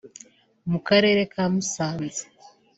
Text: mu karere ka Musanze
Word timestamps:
mu 0.71 0.79
karere 0.87 1.21
ka 1.33 1.43
Musanze 1.53 2.23